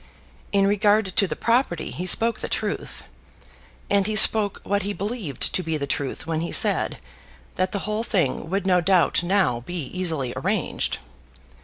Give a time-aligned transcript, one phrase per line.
[0.51, 3.03] In regard to the property he spoke the truth,
[3.87, 6.97] and he spoke what he believed to be the truth when he said
[7.53, 10.97] that the whole thing would no doubt now be easily arranged.